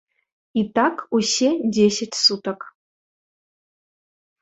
І 0.61 0.63
так 0.79 0.95
усе 1.19 1.49
дзесяць 1.75 2.19
сутак. 2.25 2.59